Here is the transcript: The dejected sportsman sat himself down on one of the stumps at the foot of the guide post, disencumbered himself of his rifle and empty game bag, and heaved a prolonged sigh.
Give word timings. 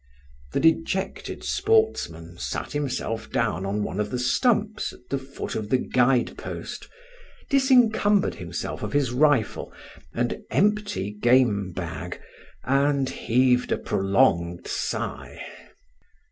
The 0.53 0.59
dejected 0.59 1.43
sportsman 1.43 2.39
sat 2.39 2.71
himself 2.71 3.29
down 3.31 3.67
on 3.67 3.83
one 3.83 3.99
of 3.99 4.09
the 4.09 4.17
stumps 4.17 4.93
at 4.93 5.09
the 5.11 5.19
foot 5.19 5.53
of 5.53 5.69
the 5.69 5.77
guide 5.77 6.35
post, 6.39 6.87
disencumbered 7.51 8.33
himself 8.33 8.81
of 8.81 8.93
his 8.93 9.11
rifle 9.11 9.71
and 10.11 10.41
empty 10.49 11.11
game 11.11 11.71
bag, 11.71 12.19
and 12.63 13.07
heaved 13.11 13.71
a 13.71 13.77
prolonged 13.77 14.65
sigh. 14.67 15.39